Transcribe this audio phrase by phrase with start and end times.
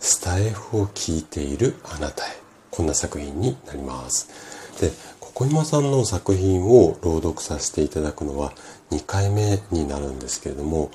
[0.00, 2.40] スタイフを聞いているあなたへ。
[2.70, 4.28] こんな作品になります。
[4.80, 8.52] でここ今さんの作品を朗読させていただくのは
[8.90, 10.90] 2回目になるんですけれども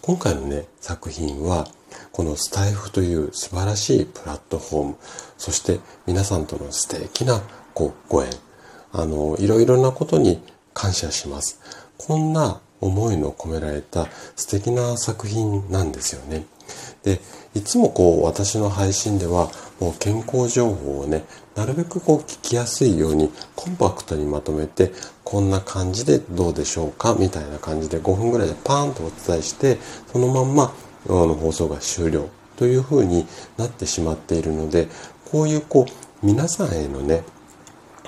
[0.00, 1.68] 今回のね作品は
[2.12, 4.96] このスタイフという素晴らしいプラットフォーム
[5.36, 7.42] そして皆さんとの素敵な
[7.74, 8.30] こうご縁
[8.92, 10.42] あのいろいろなことに
[10.72, 11.60] 感謝します。
[11.98, 16.46] こんな思いの込められた素敵な作品なんですよね。
[17.06, 17.20] で
[17.54, 21.24] いつもこう私の配信ではもう健康情報をね
[21.54, 24.90] なるべくこう聞きやすいようにコンパクトにまとめて
[25.22, 29.78] こんな感じでどうでしょうかみたいな感じで5分ぐらいでパーンとお伝えして
[30.12, 30.74] そのまんま
[31.08, 33.24] あの放送が終了というふうに
[33.56, 34.88] なってしまっているので
[35.30, 37.22] こういうこう皆さんへのね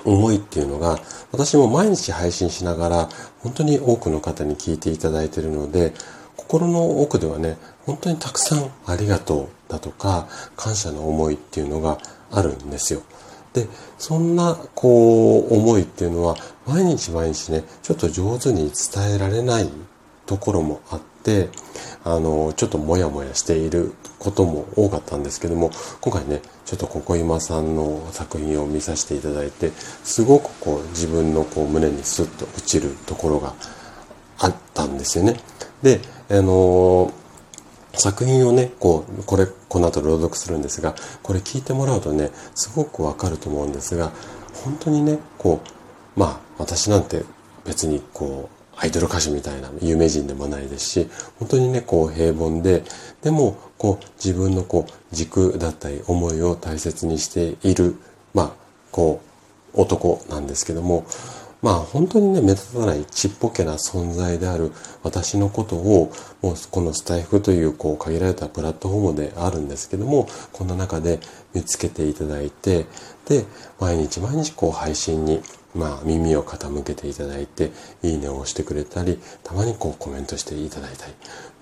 [0.04, 0.98] 思いっていうのが
[1.30, 3.08] 私も毎日配信しながら
[3.40, 5.92] 本当に多くの方に聞いていただいているので
[6.48, 11.98] 心の奥ではね本当にたくさんありがとうだとか感謝の思いっていうのが
[12.30, 13.02] あるんですよ。
[13.52, 13.66] で
[13.98, 19.68] そんなこう思いっていうのは毎日毎日ねちょっと上手に伝えられない
[20.26, 21.50] ところもあって
[22.04, 33.54] あのちょっとモヤモヤしていることも多かったんですけども今回ねちょっとここ今さんの作品を見させていただいてすごくこう自分のこう胸にスッと落ちるところが
[34.38, 35.36] あったんですよね。
[35.82, 36.00] で
[36.30, 37.12] あの
[37.94, 44.12] 作品をね、こう、これ、この後朗読するんですが、これ聞いてもらうとね、すごくわかると思うんですが、
[44.64, 45.60] 本当にね、こ
[46.16, 47.24] う、まあ、私なんて
[47.64, 52.84] 別にこう、アイドル歌手みたいな有名人でもないですし、本当にね、こう平凡で、
[53.22, 57.96] でも、こう自分のこう軸だったり思いを大切にしている、
[58.34, 58.52] まあ、
[58.92, 59.20] こ
[59.74, 61.04] う、男なんですけども、
[61.60, 71.18] まあ本当にね、目立たないちっぽけな存在である私のことを、もうこのスタイフというこう限られたプラットフォームであるんですけども、こんな中で
[71.54, 72.86] 見つけていただいて、
[73.26, 73.44] で、
[73.80, 75.42] 毎日毎日こう配信に、
[75.74, 81.12] まあ耳を傾けていただいて、いいねを押してくれたり、たまにこうコメントしていただいたり、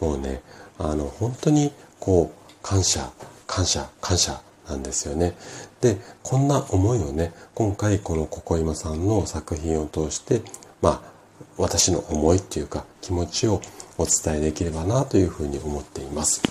[0.00, 0.42] もうね、
[0.78, 3.10] あの本当にこう感謝、
[3.46, 5.36] 感謝、感謝なんですよね。
[5.80, 10.42] で、こんな思いをね、今回このここ今さんの作品を通して、
[10.82, 11.16] まあ、
[11.56, 13.60] 私の思いっていうか気持ちを
[13.98, 16.42] お伝えできればなというふうに思っています。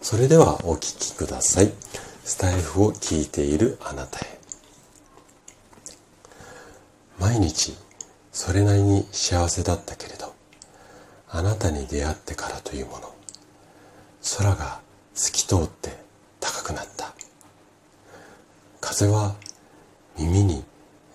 [0.00, 1.72] それではお聴きください。
[2.24, 4.38] スタイフを聞いているあなたへ。
[7.18, 7.76] 毎日
[8.32, 10.34] それなりに幸せだったけれど、
[11.28, 13.14] あなたに出会ってからというもの、
[14.38, 14.80] 空が
[15.14, 16.01] 透き通って
[18.92, 19.34] 風は
[20.18, 20.62] 耳に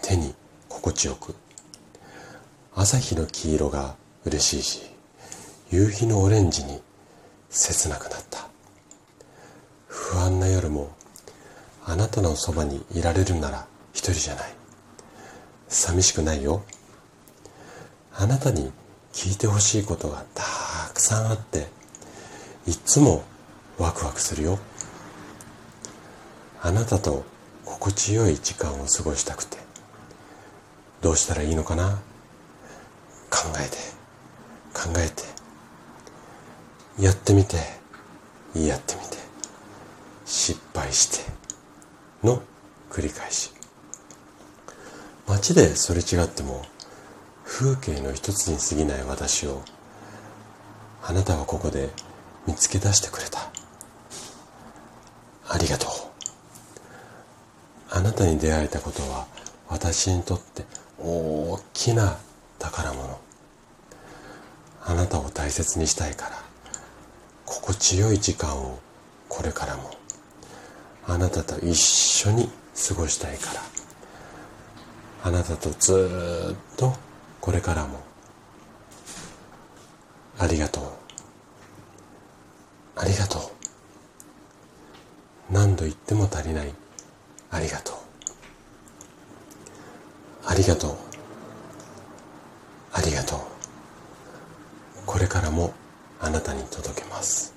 [0.01, 0.33] 手に
[0.67, 1.35] 心地よく
[2.73, 3.95] 朝日の黄色が
[4.25, 4.81] 嬉しいし
[5.69, 6.81] 夕日のオレンジに
[7.51, 8.47] 切なくなった。
[9.85, 10.89] 不安な夜も
[11.85, 14.51] あなたのそばにいられるなら一人じゃない。
[15.67, 16.63] 寂しくないよ。
[18.11, 18.71] あなたに
[19.13, 20.43] 聞いてほしいことがた
[20.95, 21.67] くさんあって
[22.65, 23.23] いつも
[23.77, 24.57] ワクワクするよ。
[26.59, 27.36] あなたと
[27.67, 29.57] 心地よい時間を過ごしたくて
[31.01, 31.99] どうしたらいいのかな？
[33.29, 33.77] 考えて
[34.73, 35.23] 考えて
[37.01, 37.57] やってみて
[38.55, 39.17] やってみて
[40.25, 41.31] 失敗して
[42.23, 42.41] の
[42.89, 43.51] 繰り返し。
[45.27, 46.63] 街ですれ違っても
[47.43, 49.61] 風景の一つに過ぎない私を
[51.03, 51.89] あなたはここで
[52.47, 53.51] 見つけ出してくれた
[55.49, 55.89] ありがとう
[57.89, 59.27] あなたに出会えたことは
[59.67, 60.63] 私にとって
[60.97, 62.17] 大きな
[62.57, 63.19] 宝物。
[64.85, 66.41] あなたを大切にしたいから
[67.45, 68.79] 心地よい時間を
[69.27, 69.91] これからも。
[71.05, 72.49] あなたと一緒に
[72.87, 73.61] 過ごしたいから
[75.23, 76.93] あなたとずっと
[77.41, 77.99] これからも。
[80.39, 80.83] ありがとう。
[82.95, 83.41] ありがとう。
[85.51, 86.73] 何度言っても足りない。
[87.51, 87.96] ありがとう。
[90.49, 90.95] ありがとう。
[92.93, 93.39] ありがとう。
[95.05, 95.73] これからも
[96.21, 97.56] あなたに届けます。